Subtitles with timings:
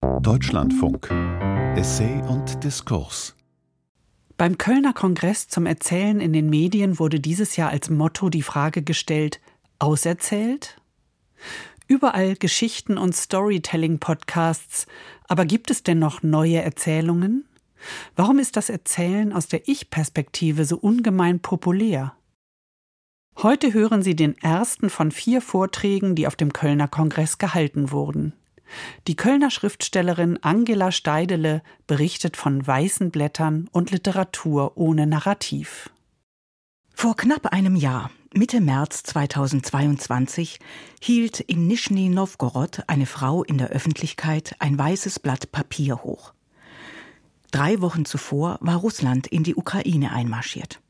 [0.00, 1.10] Deutschlandfunk
[1.76, 3.34] Essay und Diskurs
[4.36, 8.82] beim Kölner Kongress zum Erzählen in den Medien wurde dieses Jahr als Motto die Frage
[8.82, 9.40] gestellt,
[9.80, 10.80] auserzählt?
[11.88, 14.86] Überall Geschichten und Storytelling-Podcasts,
[15.26, 17.48] aber gibt es denn noch neue Erzählungen?
[18.14, 22.14] Warum ist das Erzählen aus der Ich-Perspektive so ungemein populär?
[23.38, 28.34] Heute hören Sie den ersten von vier Vorträgen, die auf dem Kölner Kongress gehalten wurden.
[29.06, 35.90] Die Kölner Schriftstellerin Angela Steidele berichtet von weißen Blättern und Literatur ohne Narrativ.
[36.94, 40.58] Vor knapp einem Jahr, Mitte März 2022,
[41.00, 46.34] hielt in Nischni Novgorod eine Frau in der Öffentlichkeit ein weißes Blatt Papier hoch.
[47.50, 50.80] Drei Wochen zuvor war Russland in die Ukraine einmarschiert.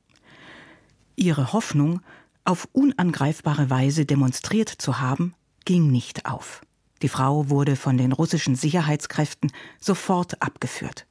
[1.15, 2.01] Ihre Hoffnung,
[2.45, 6.63] auf unangreifbare Weise demonstriert zu haben, ging nicht auf.
[7.03, 11.07] Die Frau wurde von den russischen Sicherheitskräften sofort abgeführt.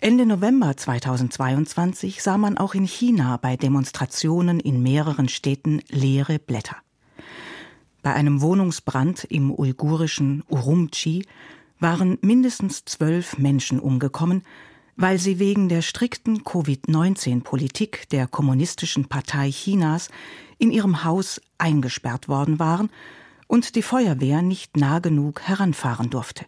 [0.00, 6.76] Ende November 2022 sah man auch in China bei Demonstrationen in mehreren Städten leere Blätter.
[8.02, 11.24] Bei einem Wohnungsbrand im uigurischen Urumqi
[11.78, 14.42] waren mindestens zwölf Menschen umgekommen,
[14.96, 20.10] weil sie wegen der strikten Covid-19-Politik der Kommunistischen Partei Chinas
[20.58, 22.90] in ihrem Haus eingesperrt worden waren
[23.46, 26.46] und die Feuerwehr nicht nah genug heranfahren durfte.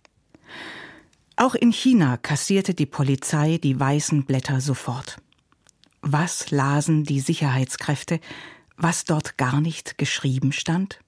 [1.36, 5.18] Auch in China kassierte die Polizei die weißen Blätter sofort.
[6.00, 8.20] Was lasen die Sicherheitskräfte,
[8.76, 11.00] was dort gar nicht geschrieben stand?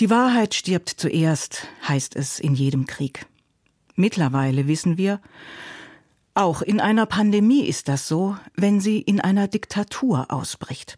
[0.00, 3.26] Die Wahrheit stirbt zuerst, heißt es in jedem Krieg.
[3.96, 5.20] Mittlerweile wissen wir,
[6.32, 10.96] auch in einer Pandemie ist das so, wenn sie in einer Diktatur ausbricht.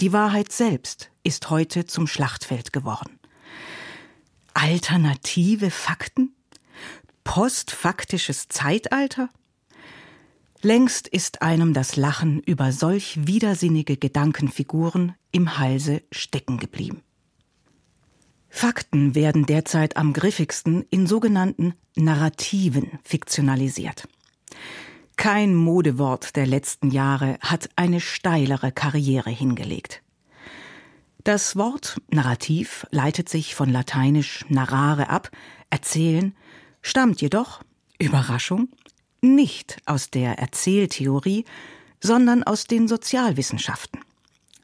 [0.00, 3.18] Die Wahrheit selbst ist heute zum Schlachtfeld geworden.
[4.54, 6.36] Alternative Fakten?
[7.24, 9.28] Postfaktisches Zeitalter?
[10.62, 17.02] Längst ist einem das Lachen über solch widersinnige Gedankenfiguren im Halse stecken geblieben.
[18.48, 24.08] Fakten werden derzeit am griffigsten in sogenannten Narrativen fiktionalisiert.
[25.18, 30.00] Kein Modewort der letzten Jahre hat eine steilere Karriere hingelegt.
[31.24, 35.32] Das Wort Narrativ leitet sich von lateinisch narrare ab,
[35.70, 36.36] erzählen,
[36.82, 37.64] stammt jedoch,
[37.98, 38.68] Überraschung,
[39.20, 41.44] nicht aus der Erzähltheorie,
[42.00, 44.00] sondern aus den Sozialwissenschaften.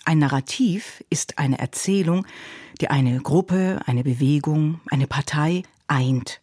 [0.05, 2.29] Ein Narrativ ist eine Erzählung,
[2.81, 6.41] die eine Gruppe, eine Bewegung, eine Partei eint.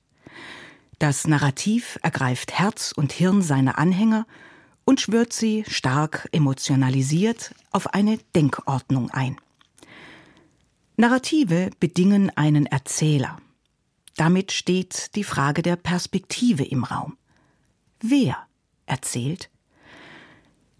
[1.01, 4.27] Das Narrativ ergreift Herz und Hirn seiner Anhänger
[4.85, 9.37] und schwört sie, stark emotionalisiert, auf eine Denkordnung ein.
[10.97, 13.39] Narrative bedingen einen Erzähler.
[14.15, 17.17] Damit steht die Frage der Perspektive im Raum.
[17.99, 18.37] Wer
[18.85, 19.49] erzählt?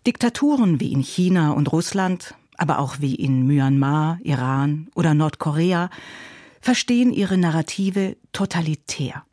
[0.05, 5.89] Diktaturen wie in China und Russland, aber auch wie in Myanmar, Iran oder Nordkorea
[6.59, 9.25] verstehen ihre Narrative totalitär.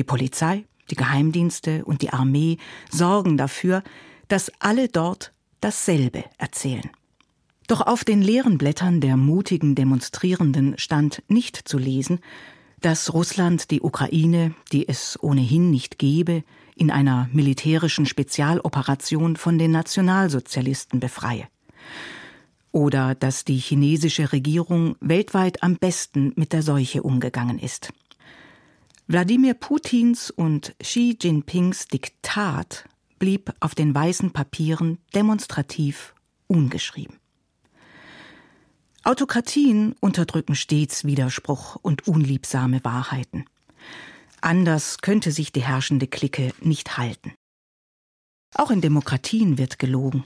[0.00, 2.56] Die Polizei, die Geheimdienste und die Armee
[2.90, 3.82] sorgen dafür,
[4.28, 6.88] dass alle dort dasselbe erzählen.
[7.66, 12.20] Doch auf den leeren Blättern der mutigen Demonstrierenden stand nicht zu lesen,
[12.80, 16.44] dass Russland die Ukraine, die es ohnehin nicht gebe,
[16.74, 21.46] in einer militärischen Spezialoperation von den Nationalsozialisten befreie.
[22.72, 27.92] Oder dass die chinesische Regierung weltweit am besten mit der Seuche umgegangen ist.
[29.10, 32.84] Wladimir Putins und Xi Jinpings Diktat
[33.18, 36.14] blieb auf den weißen Papieren demonstrativ
[36.46, 37.18] ungeschrieben.
[39.02, 43.46] Autokratien unterdrücken stets Widerspruch und unliebsame Wahrheiten.
[44.42, 47.32] Anders könnte sich die herrschende Clique nicht halten.
[48.54, 50.22] Auch in Demokratien wird gelogen.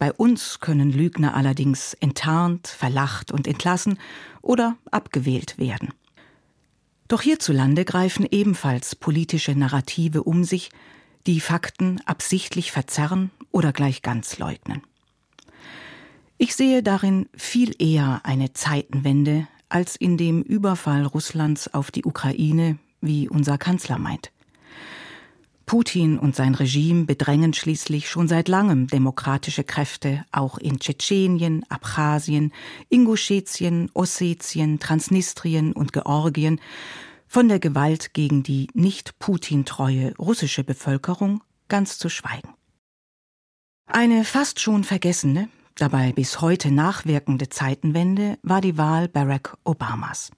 [0.00, 3.96] Bei uns können Lügner allerdings enttarnt, verlacht und entlassen
[4.42, 5.90] oder abgewählt werden.
[7.08, 10.70] Doch hierzulande greifen ebenfalls politische Narrative um sich,
[11.26, 14.82] die Fakten absichtlich verzerren oder gleich ganz leugnen.
[16.36, 22.78] Ich sehe darin viel eher eine Zeitenwende als in dem Überfall Russlands auf die Ukraine,
[23.00, 24.30] wie unser Kanzler meint.
[25.68, 32.54] Putin und sein Regime bedrängen schließlich schon seit langem demokratische Kräfte auch in Tschetschenien, Abchasien,
[32.88, 36.58] Ingushetien, Ossetien, Transnistrien und Georgien,
[37.26, 42.54] von der Gewalt gegen die nicht Putin-treue russische Bevölkerung ganz zu schweigen.
[43.86, 50.30] Eine fast schon vergessene, dabei bis heute nachwirkende Zeitenwende war die Wahl Barack Obamas.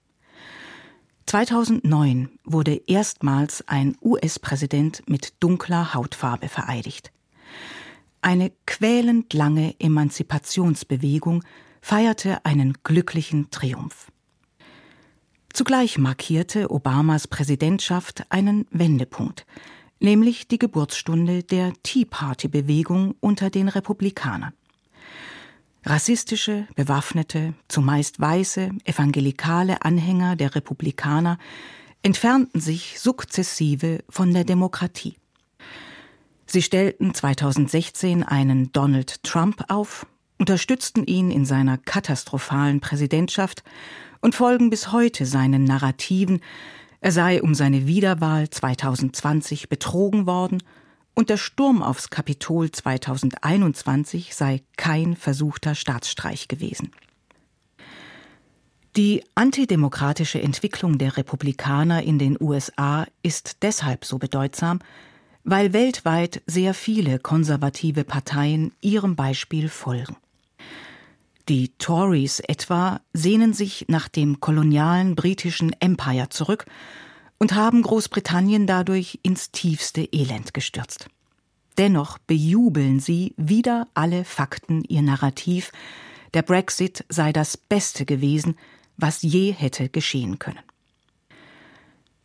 [1.25, 7.11] 2009 wurde erstmals ein US-Präsident mit dunkler Hautfarbe vereidigt.
[8.21, 11.43] Eine quälend lange Emanzipationsbewegung
[11.81, 14.11] feierte einen glücklichen Triumph.
[15.53, 19.45] Zugleich markierte Obamas Präsidentschaft einen Wendepunkt,
[19.99, 24.53] nämlich die Geburtsstunde der Tea Party-Bewegung unter den Republikanern.
[25.83, 31.39] Rassistische, bewaffnete, zumeist weiße, evangelikale Anhänger der Republikaner
[32.03, 35.15] entfernten sich sukzessive von der Demokratie.
[36.45, 40.05] Sie stellten 2016 einen Donald Trump auf,
[40.37, 43.63] unterstützten ihn in seiner katastrophalen Präsidentschaft
[44.19, 46.41] und folgen bis heute seinen Narrativen,
[46.99, 50.61] er sei um seine Wiederwahl 2020 betrogen worden
[51.13, 56.91] und der Sturm aufs Kapitol 2021 sei kein versuchter Staatsstreich gewesen.
[58.97, 64.79] Die antidemokratische Entwicklung der Republikaner in den USA ist deshalb so bedeutsam,
[65.43, 70.17] weil weltweit sehr viele konservative Parteien ihrem Beispiel folgen.
[71.47, 76.65] Die Tories etwa sehnen sich nach dem kolonialen britischen Empire zurück
[77.41, 81.07] und haben Großbritannien dadurch ins tiefste Elend gestürzt.
[81.79, 85.71] Dennoch bejubeln sie wieder alle Fakten ihr Narrativ,
[86.35, 88.59] der Brexit sei das Beste gewesen,
[88.95, 90.59] was je hätte geschehen können.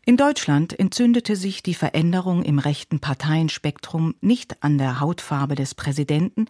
[0.04, 6.44] In Deutschland entzündete sich die Veränderung im rechten Parteienspektrum nicht an der Hautfarbe des Präsidenten,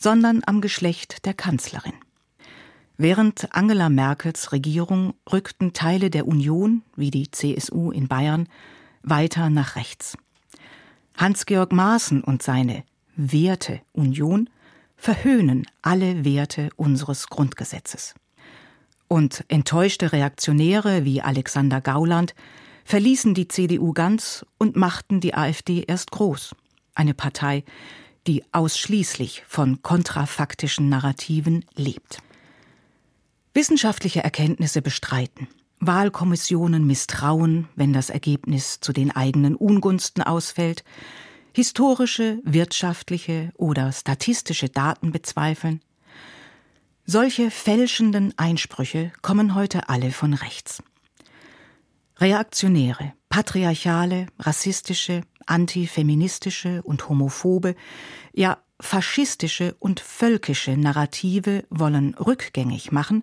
[0.00, 1.94] sondern am Geschlecht der Kanzlerin.
[2.96, 8.48] Während Angela Merkels Regierung rückten Teile der Union, wie die CSU in Bayern,
[9.02, 10.16] weiter nach rechts.
[11.16, 12.84] Hans-Georg Maaßen und seine
[13.16, 14.48] Werte-Union
[14.96, 18.14] verhöhnen alle Werte unseres Grundgesetzes.
[19.08, 22.34] Und enttäuschte Reaktionäre wie Alexander Gauland
[22.84, 26.54] verließen die CDU ganz und machten die AfD erst groß.
[26.94, 27.64] Eine Partei,
[28.26, 32.22] die ausschließlich von kontrafaktischen Narrativen lebt.
[33.54, 35.46] Wissenschaftliche Erkenntnisse bestreiten,
[35.78, 40.84] Wahlkommissionen misstrauen, wenn das Ergebnis zu den eigenen Ungunsten ausfällt,
[41.52, 45.82] historische, wirtschaftliche oder statistische Daten bezweifeln.
[47.04, 50.82] Solche fälschenden Einsprüche kommen heute alle von rechts.
[52.18, 57.74] Reaktionäre, patriarchale, rassistische, antifeministische und homophobe,
[58.32, 63.22] ja faschistische und völkische Narrative wollen rückgängig machen,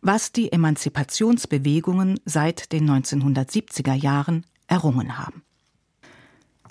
[0.00, 5.42] was die Emanzipationsbewegungen seit den 1970er Jahren errungen haben.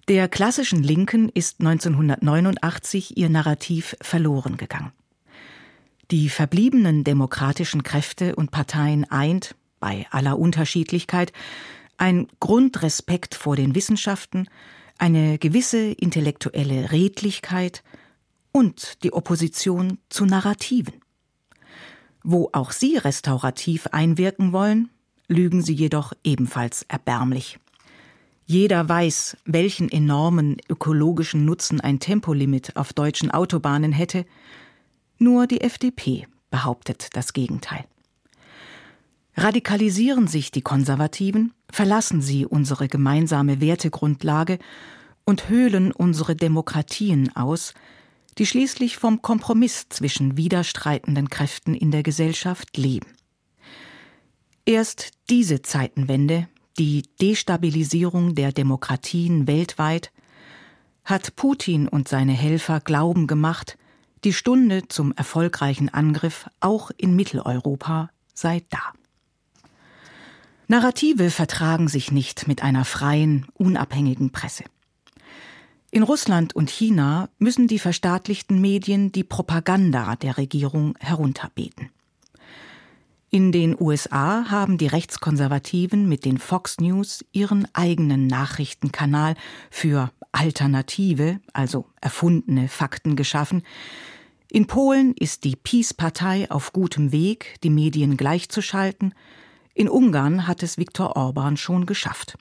[0.08, 4.92] Der klassischen Linken ist 1989 ihr Narrativ verloren gegangen.
[6.10, 11.32] Die verbliebenen demokratischen Kräfte und Parteien eint, bei aller Unterschiedlichkeit,
[11.98, 14.48] ein Grundrespekt vor den Wissenschaften,
[14.98, 17.84] eine gewisse intellektuelle Redlichkeit
[18.52, 20.96] und die Opposition zu Narrativen.
[22.24, 24.90] Wo auch sie restaurativ einwirken wollen,
[25.28, 27.60] lügen sie jedoch ebenfalls erbärmlich.
[28.46, 34.26] Jeder weiß, welchen enormen ökologischen Nutzen ein Tempolimit auf deutschen Autobahnen hätte,
[35.20, 37.86] nur die FDP behauptet das Gegenteil.
[39.36, 44.58] Radikalisieren sich die Konservativen, verlassen sie unsere gemeinsame Wertegrundlage
[45.26, 47.74] und höhlen unsere Demokratien aus,
[48.40, 53.08] die schließlich vom Kompromiss zwischen widerstreitenden Kräften in der Gesellschaft leben.
[54.66, 60.12] Erst diese Zeitenwende, die Destabilisierung der Demokratien weltweit,
[61.04, 63.78] hat Putin und seine Helfer Glauben gemacht,
[64.24, 68.94] die Stunde zum erfolgreichen Angriff auch in Mitteleuropa sei da.
[70.68, 74.64] Narrative vertragen sich nicht mit einer freien, unabhängigen Presse.
[75.92, 81.90] In Russland und China müssen die verstaatlichten Medien die Propaganda der Regierung herunterbeten.
[83.32, 89.34] In den USA haben die Rechtskonservativen mit den Fox News ihren eigenen Nachrichtenkanal
[89.72, 93.64] für alternative, also erfundene Fakten geschaffen.
[94.52, 99.16] In Polen ist die Peace-Partei auf gutem Weg, die Medien gleichzuschalten.
[99.74, 102.38] In Ungarn hat es Viktor Orban schon geschafft.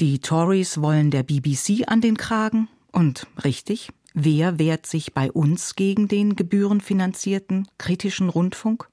[0.00, 5.76] Die Tories wollen der BBC an den Kragen und richtig, wer wehrt sich bei uns
[5.76, 8.88] gegen den gebührenfinanzierten kritischen Rundfunk?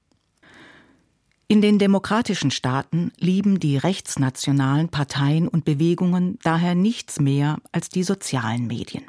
[1.46, 8.02] In den demokratischen Staaten lieben die rechtsnationalen Parteien und Bewegungen daher nichts mehr als die
[8.02, 9.04] sozialen Medien.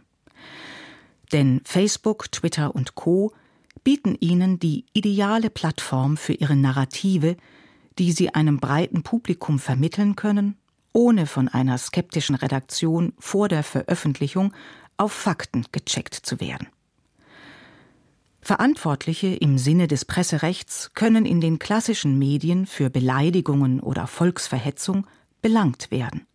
[1.33, 3.33] Denn Facebook, Twitter und Co
[3.83, 7.35] bieten ihnen die ideale Plattform für ihre Narrative,
[7.97, 10.55] die sie einem breiten Publikum vermitteln können,
[10.93, 14.53] ohne von einer skeptischen Redaktion vor der Veröffentlichung
[14.97, 16.67] auf Fakten gecheckt zu werden.
[18.41, 25.05] Verantwortliche im Sinne des Presserechts können in den klassischen Medien für Beleidigungen oder Volksverhetzung
[25.41, 26.25] belangt werden.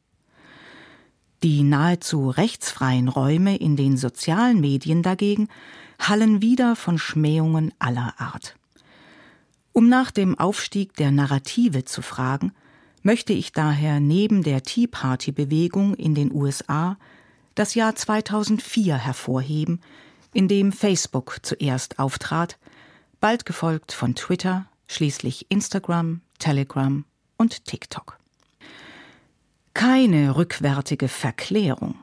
[1.43, 5.49] Die nahezu rechtsfreien Räume in den sozialen Medien dagegen
[5.99, 8.57] hallen wieder von Schmähungen aller Art.
[9.73, 12.53] Um nach dem Aufstieg der Narrative zu fragen,
[13.05, 16.97] möchte ich daher neben der Tea Party Bewegung in den USA
[17.55, 19.81] das Jahr 2004 hervorheben,
[20.33, 22.59] in dem Facebook zuerst auftrat,
[23.21, 27.05] bald gefolgt von Twitter, schließlich Instagram, Telegram
[27.37, 28.19] und TikTok.
[29.75, 31.97] Keine rückwärtige Verklärung.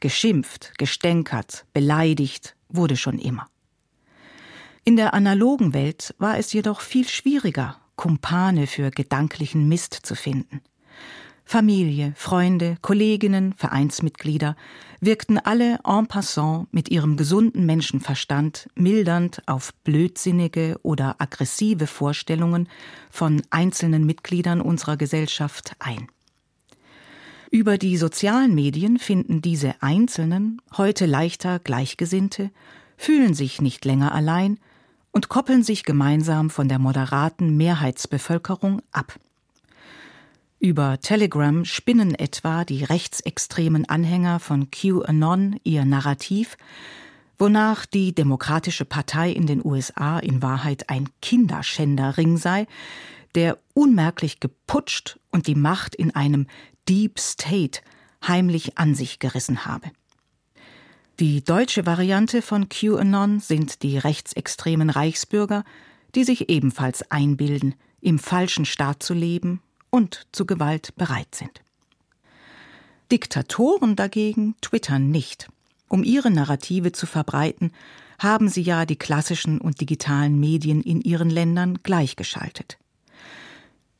[0.00, 3.46] Geschimpft, gestänkert, beleidigt wurde schon immer.
[4.84, 10.62] In der analogen Welt war es jedoch viel schwieriger, Kumpane für gedanklichen Mist zu finden.
[11.44, 14.56] Familie, Freunde, Kolleginnen, Vereinsmitglieder
[15.02, 22.70] wirkten alle en passant mit ihrem gesunden Menschenverstand mildernd auf blödsinnige oder aggressive Vorstellungen
[23.10, 26.08] von einzelnen Mitgliedern unserer Gesellschaft ein.
[27.50, 32.50] Über die sozialen Medien finden diese Einzelnen, heute leichter Gleichgesinnte,
[32.96, 34.58] fühlen sich nicht länger allein
[35.12, 39.18] und koppeln sich gemeinsam von der moderaten Mehrheitsbevölkerung ab.
[40.58, 46.58] Über Telegram spinnen etwa die rechtsextremen Anhänger von QAnon ihr Narrativ,
[47.38, 52.66] wonach die Demokratische Partei in den USA in Wahrheit ein Kinderschänderring sei,
[53.34, 56.46] der unmerklich geputscht und die Macht in einem
[56.88, 57.80] Deep State
[58.26, 59.90] heimlich an sich gerissen habe.
[61.20, 65.64] Die deutsche Variante von QAnon sind die rechtsextremen Reichsbürger,
[66.14, 69.60] die sich ebenfalls einbilden, im falschen Staat zu leben
[69.90, 71.60] und zu Gewalt bereit sind.
[73.12, 75.50] Diktatoren dagegen twittern nicht.
[75.88, 77.72] Um ihre Narrative zu verbreiten,
[78.18, 82.78] haben sie ja die klassischen und digitalen Medien in ihren Ländern gleichgeschaltet.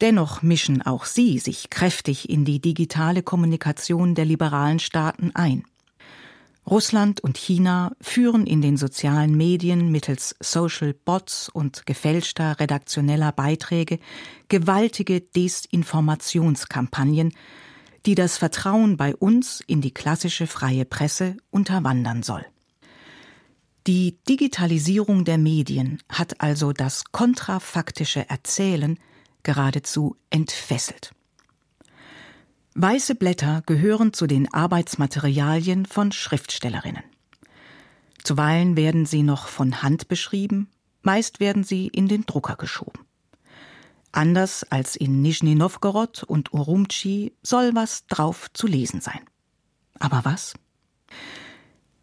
[0.00, 5.64] Dennoch mischen auch sie sich kräftig in die digitale Kommunikation der liberalen Staaten ein.
[6.70, 13.98] Russland und China führen in den sozialen Medien mittels Social Bots und gefälschter redaktioneller Beiträge
[14.48, 17.32] gewaltige Desinformationskampagnen,
[18.06, 22.46] die das Vertrauen bei uns in die klassische freie Presse unterwandern soll.
[23.88, 28.96] Die Digitalisierung der Medien hat also das kontrafaktische Erzählen
[29.42, 31.10] geradezu entfesselt.
[32.74, 37.02] Weiße Blätter gehören zu den Arbeitsmaterialien von Schriftstellerinnen.
[38.22, 40.68] Zuweilen werden sie noch von Hand beschrieben,
[41.02, 43.04] meist werden sie in den Drucker geschoben.
[44.12, 49.20] Anders als in Nischni Novgorod und Urumqi soll was drauf zu lesen sein.
[49.98, 50.54] Aber was?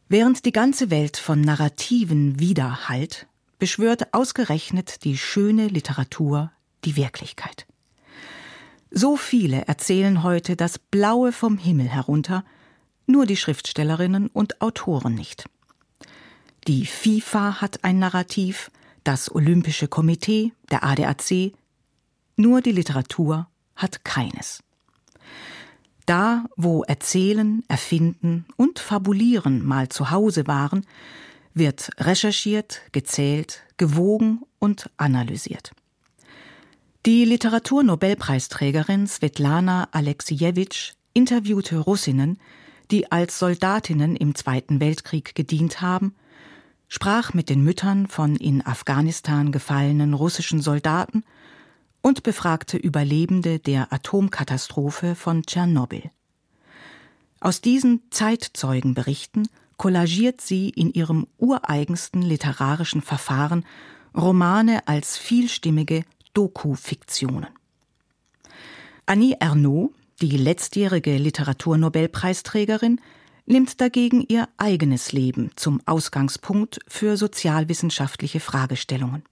[0.09, 3.27] Während die ganze Welt von Narrativen widerhallt,
[3.59, 6.51] beschwört ausgerechnet die schöne Literatur
[6.85, 7.67] die Wirklichkeit.
[8.91, 12.45] So viele erzählen heute das Blaue vom Himmel herunter,
[13.05, 15.45] nur die Schriftstellerinnen und Autoren nicht.
[16.67, 18.71] Die FIFA hat ein Narrativ,
[19.03, 21.53] das Olympische Komitee, der ADAC,
[22.35, 24.63] nur die Literatur hat keines.
[26.05, 30.85] Da, wo Erzählen, Erfinden und Fabulieren mal zu Hause waren,
[31.53, 35.71] wird recherchiert, gezählt, gewogen und analysiert.
[37.07, 42.37] Die Literaturnobelpreisträgerin Svetlana Alexiejewitsch interviewte Russinnen,
[42.91, 46.15] die als Soldatinnen im Zweiten Weltkrieg gedient haben,
[46.89, 51.23] sprach mit den Müttern von in Afghanistan gefallenen russischen Soldaten
[52.01, 56.11] und befragte Überlebende der Atomkatastrophe von Tschernobyl.
[57.39, 59.47] Aus diesen Zeitzeugenberichten
[59.77, 63.63] kollagiert sie in ihrem ureigensten literarischen Verfahren
[64.13, 66.03] Romane als vielstimmige
[66.37, 67.47] Doku-Fiktionen.
[69.07, 69.91] Annie Ernaux,
[70.21, 73.01] die letztjährige Literaturnobelpreisträgerin,
[73.47, 79.23] nimmt dagegen ihr eigenes Leben zum Ausgangspunkt für sozialwissenschaftliche Fragestellungen.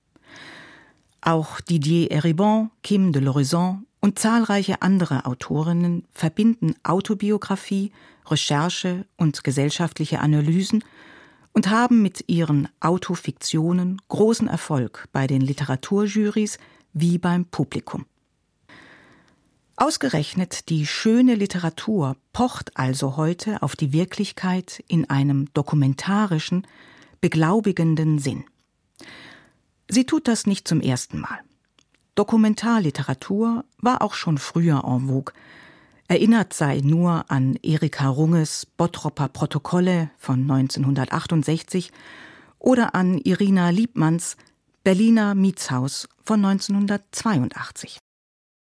[1.22, 7.92] Auch Didier Eribon, Kim de l'Horizon und zahlreiche andere Autorinnen verbinden Autobiografie,
[8.26, 10.84] Recherche und gesellschaftliche Analysen
[11.54, 16.58] und haben mit ihren Autofiktionen großen Erfolg bei den Literaturjurys
[16.96, 18.06] wie beim Publikum.
[19.76, 26.66] Ausgerechnet die schöne Literatur pocht also heute auf die Wirklichkeit in einem dokumentarischen,
[27.20, 28.46] beglaubigenden Sinn.
[29.90, 31.40] Sie tut das nicht zum ersten Mal.
[32.16, 35.34] Dokumentarliteratur war auch schon früher en vogue.
[36.08, 41.92] Erinnert sei nur an Erika Runges Bottropper Protokolle von 1968
[42.60, 44.38] oder an Irina Liebmanns
[44.86, 47.98] Berliner Mietshaus von 1982.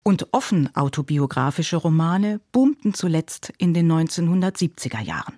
[0.05, 5.37] Und offen autobiografische Romane boomten zuletzt in den 1970er Jahren.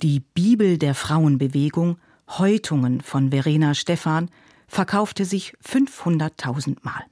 [0.00, 1.98] Die Bibel der Frauenbewegung
[2.30, 4.30] Häutungen von Verena Stephan
[4.68, 7.04] verkaufte sich 500.000 Mal.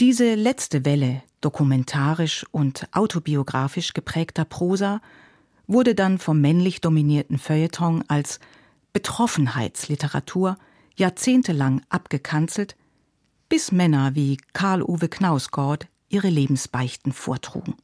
[0.00, 5.02] Diese letzte Welle dokumentarisch und autobiografisch geprägter Prosa
[5.66, 8.40] wurde dann vom männlich dominierten Feuilleton als
[8.94, 10.56] Betroffenheitsliteratur
[10.96, 12.76] jahrzehntelang abgekanzelt,
[13.48, 17.74] bis Männer wie Karl Uwe Knausgord ihre Lebensbeichten vortrugen.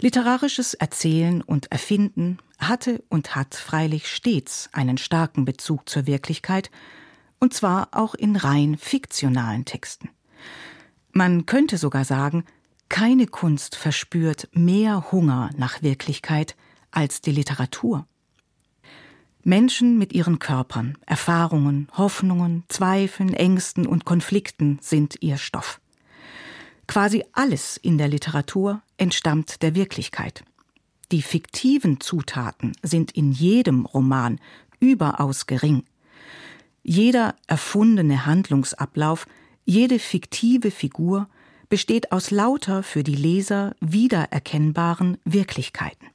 [0.00, 6.70] Literarisches Erzählen und Erfinden hatte und hat freilich stets einen starken Bezug zur Wirklichkeit,
[7.38, 10.10] und zwar auch in rein fiktionalen Texten.
[11.12, 12.44] Man könnte sogar sagen,
[12.88, 16.56] keine Kunst verspürt mehr Hunger nach Wirklichkeit
[16.90, 18.06] als die Literatur.
[19.44, 25.80] Menschen mit ihren Körpern, Erfahrungen, Hoffnungen, Zweifeln, Ängsten und Konflikten sind ihr Stoff.
[26.86, 30.44] Quasi alles in der Literatur entstammt der Wirklichkeit.
[31.12, 34.40] Die fiktiven Zutaten sind in jedem Roman
[34.80, 35.84] überaus gering.
[36.82, 39.26] Jeder erfundene Handlungsablauf,
[39.64, 41.28] jede fiktive Figur
[41.68, 46.08] besteht aus lauter für die Leser wiedererkennbaren Wirklichkeiten.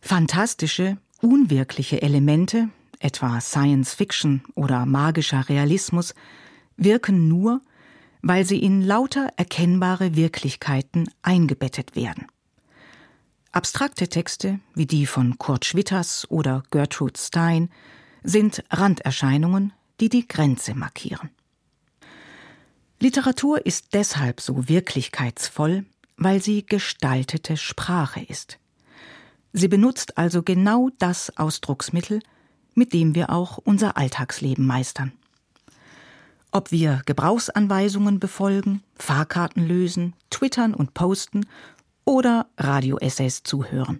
[0.00, 2.68] Fantastische, unwirkliche Elemente,
[3.00, 6.14] etwa Science Fiction oder magischer Realismus,
[6.76, 7.60] wirken nur,
[8.22, 12.26] weil sie in lauter erkennbare Wirklichkeiten eingebettet werden.
[13.52, 17.70] Abstrakte Texte wie die von Kurt Schwitters oder Gertrude Stein
[18.22, 21.30] sind Randerscheinungen, die die Grenze markieren.
[23.00, 28.58] Literatur ist deshalb so wirklichkeitsvoll, weil sie gestaltete Sprache ist.
[29.52, 32.20] Sie benutzt also genau das Ausdrucksmittel,
[32.74, 35.12] mit dem wir auch unser Alltagsleben meistern.
[36.50, 41.46] Ob wir Gebrauchsanweisungen befolgen, Fahrkarten lösen, twittern und posten
[42.04, 43.98] oder Radioessays zuhören.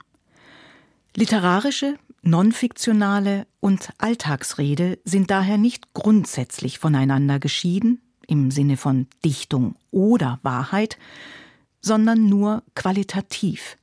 [1.15, 10.39] Literarische, nonfiktionale und Alltagsrede sind daher nicht grundsätzlich voneinander geschieden im Sinne von Dichtung oder
[10.43, 10.99] Wahrheit,
[11.81, 13.77] sondern nur qualitativ,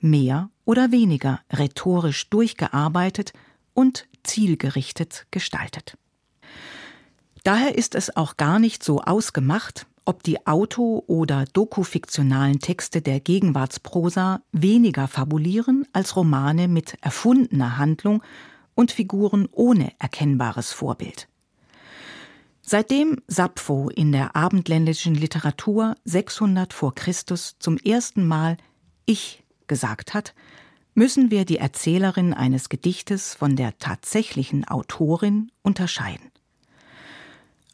[0.00, 3.32] mehr oder weniger rhetorisch durchgearbeitet
[3.72, 5.96] und zielgerichtet gestaltet.
[7.42, 13.18] Daher ist es auch gar nicht so ausgemacht, ob die auto- oder dokufiktionalen Texte der
[13.18, 18.22] Gegenwartsprosa weniger fabulieren als Romane mit erfundener Handlung
[18.74, 21.28] und Figuren ohne erkennbares Vorbild.
[22.60, 28.58] Seitdem Sappho in der abendländischen Literatur 600 vor Christus zum ersten Mal
[29.06, 30.34] Ich gesagt hat,
[30.94, 36.30] müssen wir die Erzählerin eines Gedichtes von der tatsächlichen Autorin unterscheiden.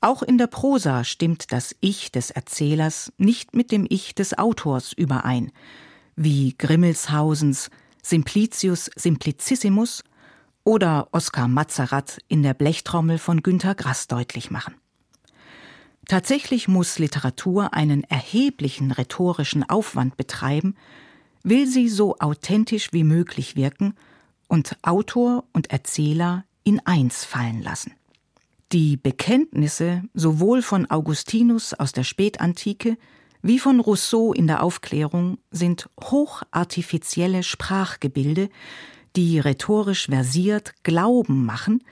[0.00, 4.92] Auch in der Prosa stimmt das Ich des Erzählers nicht mit dem Ich des Autors
[4.92, 5.50] überein,
[6.14, 7.70] wie Grimmelshausens
[8.02, 10.04] Simplicius Simplicissimus
[10.62, 14.74] oder Oskar Mazarat in der Blechtrommel von Günter Grass deutlich machen.
[16.06, 20.76] Tatsächlich muss Literatur einen erheblichen rhetorischen Aufwand betreiben,
[21.44, 23.94] will sie so authentisch wie möglich wirken
[24.48, 27.92] und Autor und Erzähler in eins fallen lassen.
[28.72, 32.96] Die Bekenntnisse sowohl von Augustinus aus der Spätantike
[33.42, 38.48] wie von Rousseau in der Aufklärung sind hochartifizielle Sprachgebilde,
[39.16, 41.84] die rhetorisch versiert Glauben machen,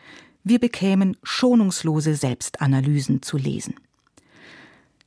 [0.45, 3.75] wir bekämen schonungslose Selbstanalysen zu lesen.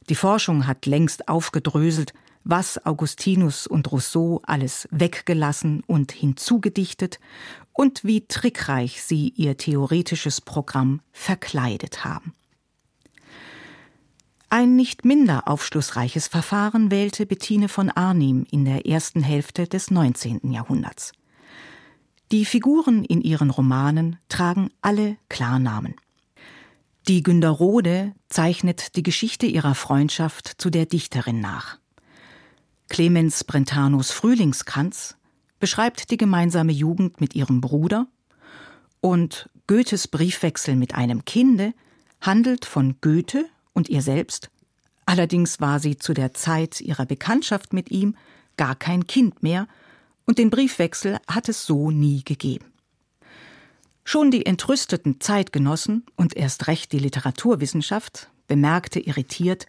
[0.07, 2.13] Die Forschung hat längst aufgedröselt,
[2.45, 7.19] was Augustinus und Rousseau alles weggelassen und hinzugedichtet
[7.73, 12.33] und wie trickreich sie ihr theoretisches Programm verkleidet haben.
[14.49, 20.51] Ein nicht minder aufschlussreiches Verfahren wählte Bettine von Arnim in der ersten Hälfte des 19.
[20.51, 21.11] Jahrhunderts.
[22.31, 25.95] Die Figuren in ihren Romanen tragen alle Klarnamen.
[27.07, 31.79] Die Günderrode zeichnet die Geschichte ihrer Freundschaft zu der Dichterin nach.
[32.89, 35.15] Clemens Brentanos Frühlingskranz
[35.59, 38.07] beschreibt die gemeinsame Jugend mit ihrem Bruder
[39.01, 41.73] und Goethes Briefwechsel mit einem Kinde
[42.21, 44.49] handelt von Goethe und ihr selbst.
[45.05, 48.15] Allerdings war sie zu der Zeit ihrer Bekanntschaft mit ihm
[48.57, 49.67] gar kein Kind mehr
[50.25, 52.65] und den Briefwechsel hat es so nie gegeben.
[54.03, 59.65] Schon die entrüsteten Zeitgenossen und erst recht die Literaturwissenschaft bemerkte irritiert,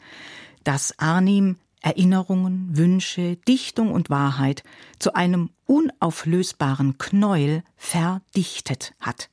[0.63, 4.65] dass Arnim Erinnerungen, Wünsche, Dichtung und Wahrheit
[4.99, 9.31] zu einem unauflösbaren Knäuel verdichtet hat.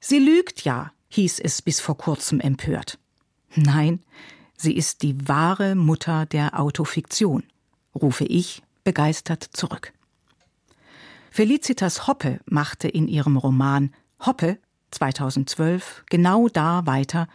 [0.00, 2.98] Sie lügt ja, hieß es bis vor kurzem empört.
[3.54, 4.00] Nein,
[4.56, 7.44] sie ist die wahre Mutter der Autofiktion,
[7.94, 9.92] rufe ich begeistert zurück.
[11.30, 14.58] Felicitas Hoppe machte in ihrem Roman Hoppe
[14.90, 17.28] 2012 genau da weiter,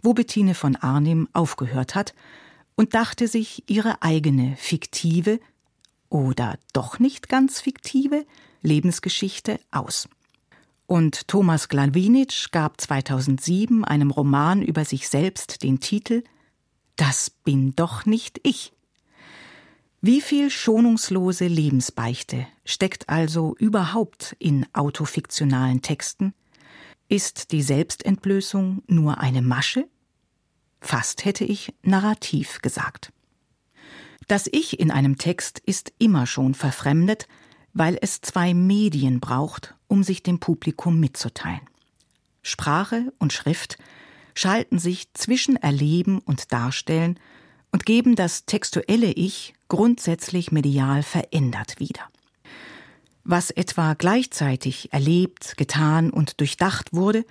[0.00, 2.14] wo Bettine von Arnim aufgehört hat
[2.80, 5.38] und dachte sich ihre eigene fiktive
[6.08, 8.24] oder doch nicht ganz fiktive
[8.62, 10.08] Lebensgeschichte aus.
[10.86, 16.24] Und Thomas Glawinitsch gab 2007 einem Roman über sich selbst den Titel
[16.96, 18.72] Das bin doch nicht ich.
[20.00, 26.32] Wie viel schonungslose Lebensbeichte steckt also überhaupt in autofiktionalen Texten?
[27.10, 29.86] Ist die Selbstentblößung nur eine Masche?
[30.80, 33.12] Fast hätte ich narrativ gesagt.
[34.28, 37.26] Das Ich in einem Text ist immer schon verfremdet,
[37.72, 41.60] weil es zwei Medien braucht, um sich dem Publikum mitzuteilen.
[42.42, 43.76] Sprache und Schrift
[44.34, 47.18] schalten sich zwischen Erleben und Darstellen
[47.72, 52.08] und geben das textuelle Ich grundsätzlich medial verändert wieder.
[53.24, 57.24] Was etwa gleichzeitig erlebt, getan und durchdacht wurde,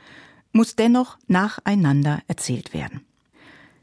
[0.51, 3.05] muss dennoch nacheinander erzählt werden.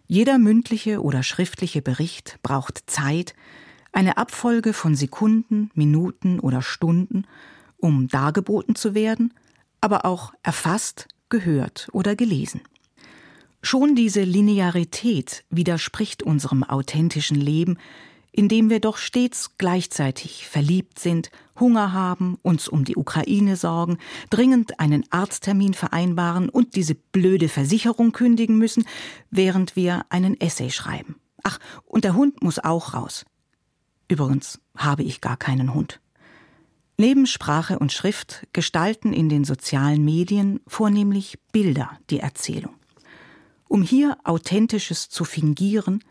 [0.06, 3.34] Jeder mündliche oder schriftliche Bericht braucht Zeit,
[3.92, 7.26] eine Abfolge von Sekunden, Minuten oder Stunden,
[7.78, 9.34] um dargeboten zu werden,
[9.80, 12.60] aber auch erfasst, gehört oder gelesen.
[13.62, 17.78] Schon diese Linearität widerspricht unserem authentischen Leben,
[18.36, 23.96] in dem wir doch stets gleichzeitig verliebt sind, Hunger haben, uns um die Ukraine sorgen,
[24.28, 28.84] dringend einen Arzttermin vereinbaren und diese blöde Versicherung kündigen müssen,
[29.30, 31.16] während wir einen Essay schreiben.
[31.44, 33.24] Ach, und der Hund muss auch raus.
[34.06, 36.00] Übrigens habe ich gar keinen Hund.
[36.98, 42.74] Neben Sprache und Schrift gestalten in den sozialen Medien vornehmlich Bilder die Erzählung.
[43.66, 46.04] Um hier Authentisches zu fingieren,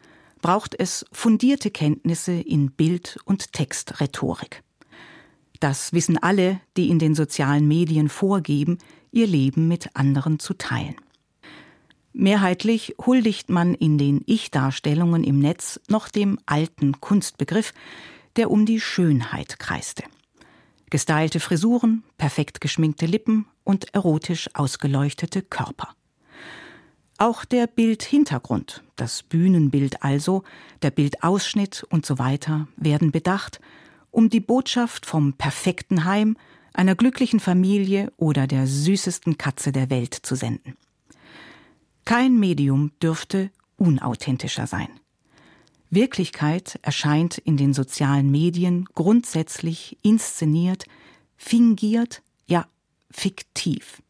[0.46, 4.62] braucht es fundierte Kenntnisse in Bild- und Textrhetorik.
[5.60, 8.78] Das wissen alle, die in den sozialen Medien vorgeben,
[9.12, 10.98] ihr Leben mit anderen zu teilen.
[12.14, 17.74] Mehrheitlich huldigt man in den Ich-Darstellungen im Netz noch dem alten Kunstbegriff,
[18.36, 20.04] der um die Schönheit kreiste.
[20.92, 25.96] Gestylte Frisuren, perfekt geschminkte Lippen und erotisch ausgeleuchtete Körper.
[27.18, 30.44] Auch der Bildhintergrund, das Bühnenbild also,
[30.82, 33.62] der Bildausschnitt und so weiter werden bedacht,
[34.12, 36.36] um die Botschaft vom perfekten Heim,
[36.74, 40.76] einer glücklichen Familie oder der süßesten Katze der Welt zu senden.
[42.04, 44.90] Kein Medium dürfte unauthentischer sein.
[45.90, 50.86] Wirklichkeit erscheint in den sozialen Medien grundsätzlich inszeniert,
[51.38, 52.68] fingiert, ja
[53.10, 54.02] fiktiv.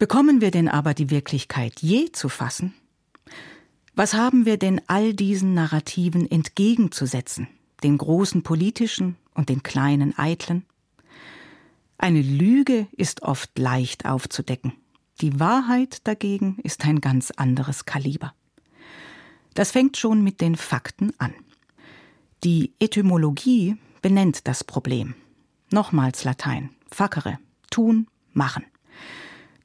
[0.00, 2.72] Bekommen wir denn aber die Wirklichkeit je zu fassen?
[3.94, 7.48] Was haben wir denn all diesen Narrativen entgegenzusetzen,
[7.82, 10.64] den großen politischen und den kleinen eitlen?
[11.98, 14.72] Eine Lüge ist oft leicht aufzudecken.
[15.20, 18.32] Die Wahrheit dagegen ist ein ganz anderes Kaliber.
[19.52, 21.34] Das fängt schon mit den Fakten an.
[22.42, 25.14] Die Etymologie benennt das Problem.
[25.70, 26.70] Nochmals Latein.
[26.90, 27.38] Fackere.
[27.70, 28.64] Tun, machen.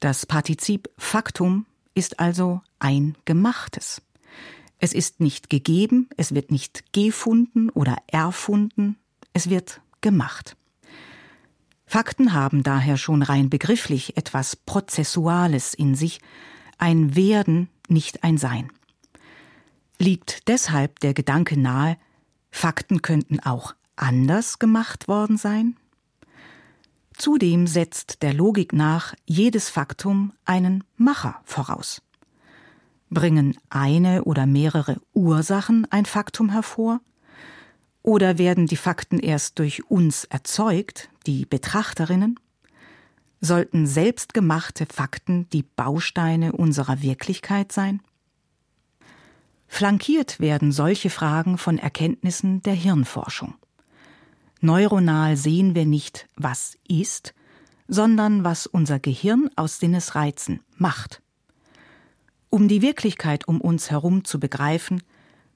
[0.06, 4.02] Das Partizip Faktum ist also ein gemachtes.
[4.78, 8.98] Es ist nicht gegeben, es wird nicht gefunden oder erfunden,
[9.32, 10.56] es wird gemacht.
[11.86, 16.20] Fakten haben daher schon rein begrifflich etwas Prozessuales in sich,
[16.78, 18.70] ein Werden, nicht ein Sein.
[19.98, 21.96] Liegt deshalb der Gedanke nahe,
[22.52, 25.74] Fakten könnten auch anders gemacht worden sein?
[27.16, 32.02] Zudem setzt der Logik nach jedes Faktum einen Macher voraus.
[33.08, 37.00] Bringen eine oder mehrere Ursachen ein Faktum hervor?
[38.02, 42.38] Oder werden die Fakten erst durch uns erzeugt, die Betrachterinnen?
[43.40, 48.02] Sollten selbstgemachte Fakten die Bausteine unserer Wirklichkeit sein?
[49.68, 53.54] Flankiert werden solche Fragen von Erkenntnissen der Hirnforschung.
[54.60, 57.34] Neuronal sehen wir nicht, was ist,
[57.88, 61.22] sondern was unser Gehirn aus Sinnesreizen macht.
[62.48, 65.02] Um die Wirklichkeit um uns herum zu begreifen,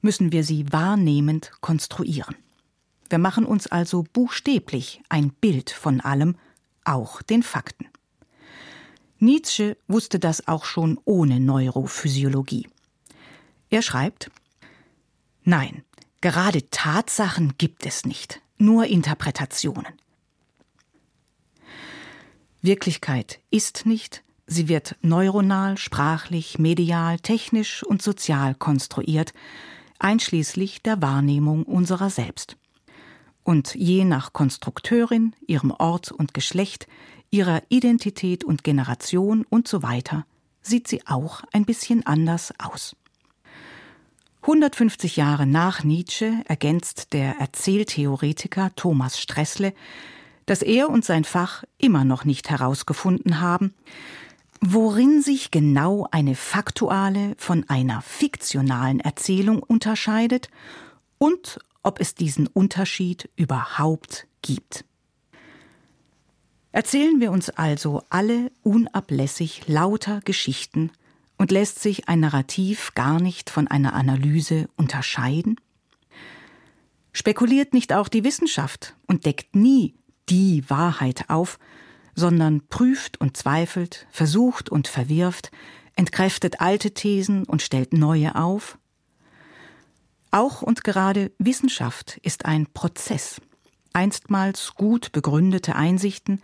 [0.02, 2.36] müssen wir sie wahrnehmend konstruieren.
[3.08, 6.36] Wir machen uns also buchstäblich ein Bild von allem,
[6.84, 7.86] auch den Fakten.
[9.18, 12.68] Nietzsche wusste das auch schon ohne Neurophysiologie.
[13.68, 14.30] Er schreibt
[15.42, 15.84] Nein,
[16.20, 19.92] gerade Tatsachen gibt es nicht, nur Interpretationen.
[22.62, 29.32] Wirklichkeit ist nicht, sie wird neuronal, sprachlich, medial, technisch und sozial konstruiert,
[29.98, 32.56] einschließlich der Wahrnehmung unserer selbst.
[33.42, 36.86] Und je nach Konstrukteurin, ihrem Ort und Geschlecht,
[37.30, 40.26] ihrer Identität und Generation und so weiter,
[40.62, 42.94] sieht sie auch ein bisschen anders aus.
[44.42, 49.74] 150 Jahre nach Nietzsche ergänzt der Erzähltheoretiker Thomas Stressle,
[50.46, 53.74] dass er und sein Fach immer noch nicht herausgefunden haben,
[54.62, 60.48] worin sich genau eine faktuale von einer fiktionalen Erzählung unterscheidet
[61.18, 64.84] und ob es diesen Unterschied überhaupt gibt.
[66.72, 70.90] Erzählen wir uns also alle unablässig lauter Geschichten
[71.40, 75.56] und lässt sich ein Narrativ gar nicht von einer Analyse unterscheiden?
[77.12, 79.94] Spekuliert nicht auch die Wissenschaft und deckt nie
[80.28, 81.58] die Wahrheit auf,
[82.14, 85.50] sondern prüft und zweifelt, versucht und verwirft,
[85.96, 88.76] entkräftet alte Thesen und stellt neue auf?
[90.30, 93.40] Auch und gerade Wissenschaft ist ein Prozess.
[93.94, 96.42] Einstmals gut begründete Einsichten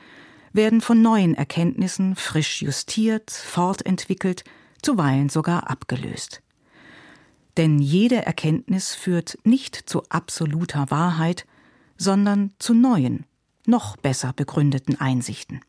[0.54, 4.42] werden von neuen Erkenntnissen frisch justiert, fortentwickelt,
[4.86, 6.42] zuweilen sogar abgelöst.
[7.56, 11.44] Denn jede Erkenntnis führt nicht zu absoluter Wahrheit,
[11.96, 13.24] sondern zu neuen,
[13.66, 15.60] noch besser begründeten Einsichten.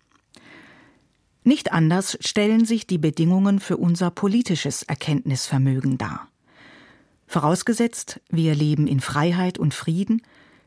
[1.44, 6.28] Nicht anders stellen sich die Bedingungen für unser politisches Erkenntnisvermögen dar.
[7.26, 10.22] Vorausgesetzt, wir leben in Freiheit und Frieden,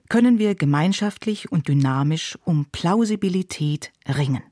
[0.08, 4.42] können wir gemeinschaftlich und dynamisch um Plausibilität ringen.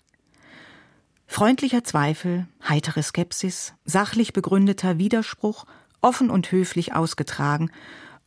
[1.30, 5.66] Freundlicher Zweifel, heitere Skepsis, sachlich begründeter Widerspruch,
[6.00, 7.70] offen und höflich ausgetragen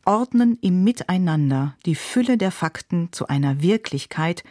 [0.04, 4.44] ordnen im Miteinander die Fülle der Fakten zu einer Wirklichkeit,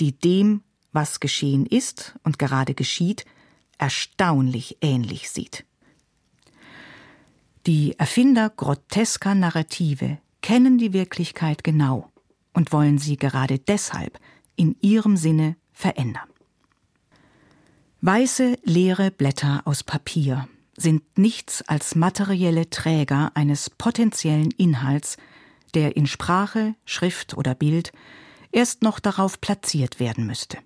[0.00, 3.26] die dem, was geschehen ist und gerade geschieht,
[3.78, 5.64] erstaunlich ähnlich sieht.
[7.66, 12.10] Die Erfinder grotesker Narrative kennen die Wirklichkeit genau
[12.52, 14.18] und wollen sie gerade deshalb
[14.56, 16.29] in ihrem Sinne verändern.
[18.02, 25.18] Weiße, leere Blätter aus Papier sind nichts als materielle Träger eines potenziellen Inhalts,
[25.74, 27.92] der in Sprache, Schrift oder Bild
[28.52, 30.56] erst noch darauf platziert werden müsste.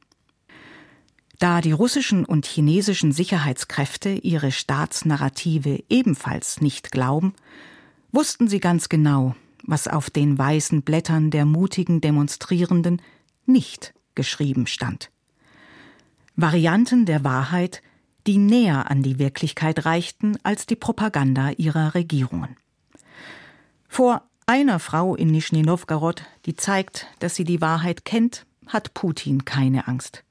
[1.41, 7.35] Da die russischen und chinesischen Sicherheitskräfte ihre Staatsnarrative ebenfalls nicht glauben,
[8.13, 13.03] wussten sie ganz genau, was auf den weißen Blättern der mutigen Demonstrierenden
[13.45, 15.11] nicht geschrieben stand.
[16.37, 17.81] Varianten der Wahrheit,
[18.27, 22.57] die näher an die Wirklichkeit reichten als die Propaganda ihrer Regierungen.
[23.89, 29.45] Vor einer Frau in Nischni Nowgorod, die zeigt, dass sie die Wahrheit kennt, hat Putin
[29.45, 30.25] keine Angst.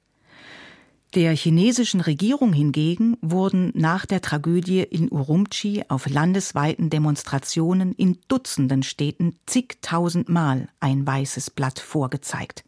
[1.14, 8.82] Der chinesischen Regierung hingegen wurden nach der Tragödie in Urumqi auf landesweiten Demonstrationen in Dutzenden
[8.82, 12.64] Städten zigtausendmal ein weißes Blatt vorgezeigt.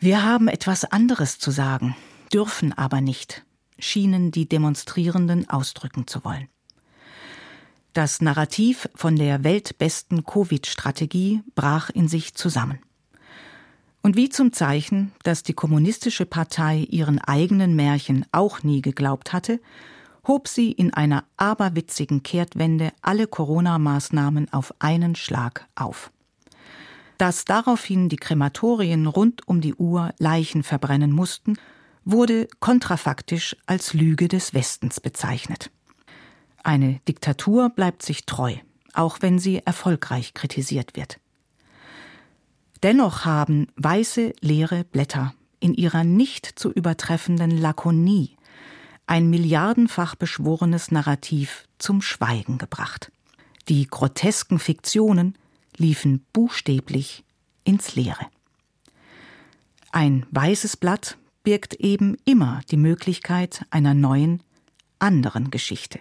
[0.00, 1.94] Wir haben etwas anderes zu sagen,
[2.32, 3.44] dürfen aber nicht,
[3.78, 6.48] schienen die Demonstrierenden ausdrücken zu wollen.
[7.92, 12.78] Das Narrativ von der weltbesten Covid-Strategie brach in sich zusammen.
[14.02, 19.60] Und wie zum Zeichen, dass die kommunistische Partei ihren eigenen Märchen auch nie geglaubt hatte,
[20.26, 26.12] hob sie in einer aberwitzigen Kehrtwende alle Corona-Maßnahmen auf einen Schlag auf.
[27.16, 31.56] Dass daraufhin die Krematorien rund um die Uhr Leichen verbrennen mussten,
[32.10, 35.70] wurde kontrafaktisch als Lüge des Westens bezeichnet.
[36.64, 38.54] Eine Diktatur bleibt sich treu,
[38.94, 41.20] auch wenn sie erfolgreich kritisiert wird.
[42.82, 48.36] Dennoch haben weiße, leere Blätter in ihrer nicht zu übertreffenden Lakonie
[49.06, 53.10] ein milliardenfach beschworenes Narrativ zum Schweigen gebracht.
[53.68, 55.36] Die grotesken Fiktionen
[55.76, 57.24] liefen buchstäblich
[57.64, 58.26] ins Leere.
[59.90, 61.16] Ein weißes Blatt
[61.48, 64.42] birgt eben immer die Möglichkeit einer neuen,
[64.98, 65.98] anderen Geschichte.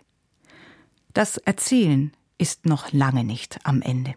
[1.13, 4.15] Das Erzählen ist noch lange nicht am Ende.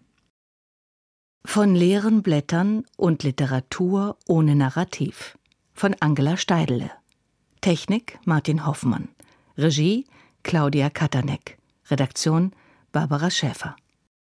[1.45, 5.39] Von leeren Blättern und Literatur ohne Narrativ
[5.73, 6.91] von Angela Steidele.
[7.61, 9.09] Technik Martin Hoffmann.
[9.57, 10.07] Regie
[10.43, 11.59] Claudia Katanek.
[11.93, 12.51] Redaktion
[12.91, 13.77] Barbara Schäfer.